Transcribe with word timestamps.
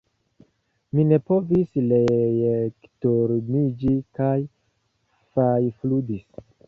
Mi 0.99 1.03
ne 1.09 1.17
povis 1.31 1.75
reekdormiĝi 1.91 3.93
kaj 4.21 4.35
fajfludis. 5.37 6.43